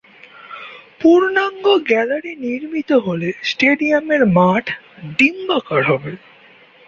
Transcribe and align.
পূর্ণাঙ্গ 1.01 1.65
গ্যালারি 1.89 2.33
নির্মিত 2.45 2.91
হলে 3.05 3.29
স্টেডিয়ামের 3.43 4.21
মাঠ 4.37 4.65
ডিম্বাকার 5.17 5.81
হবে। 5.83 6.11